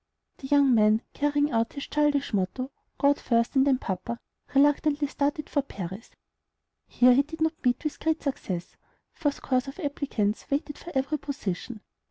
The 0.37 0.47
young 0.47 0.73
man, 0.73 1.03
carrying 1.13 1.51
out 1.51 1.73
his 1.73 1.85
childish 1.85 2.33
motto, 2.33 2.71
"God 2.97 3.19
first, 3.19 3.55
and 3.55 3.67
then 3.67 3.77
papa," 3.77 4.19
reluctantly 4.55 5.05
started 5.05 5.47
for 5.47 5.61
Paris. 5.61 6.09
Here 6.87 7.13
he 7.13 7.21
did 7.21 7.39
not 7.39 7.63
meet 7.63 7.83
with 7.83 7.99
great 7.99 8.23
success, 8.23 8.77
for 9.13 9.29
scores 9.29 9.67
of 9.67 9.79
applicants 9.79 10.47
waited 10.49 10.79
for 10.79 10.91
every 10.95 11.19
position. 11.19 11.81